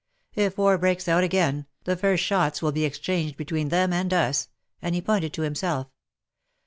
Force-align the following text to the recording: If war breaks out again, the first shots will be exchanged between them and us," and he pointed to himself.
If 0.33 0.57
war 0.57 0.79
breaks 0.79 1.07
out 1.07 1.23
again, 1.23 1.67
the 1.83 1.95
first 1.95 2.23
shots 2.23 2.59
will 2.59 2.71
be 2.71 2.85
exchanged 2.85 3.37
between 3.37 3.69
them 3.69 3.93
and 3.93 4.11
us," 4.11 4.47
and 4.81 4.95
he 4.95 4.99
pointed 5.01 5.31
to 5.33 5.43
himself. 5.43 5.91